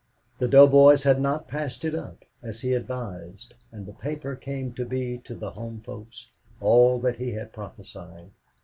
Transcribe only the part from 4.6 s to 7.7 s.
to be to the home folks all that he had